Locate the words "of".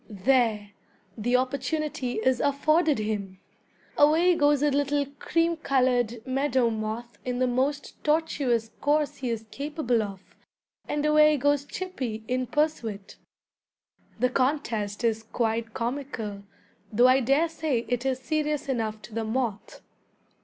10.01-10.35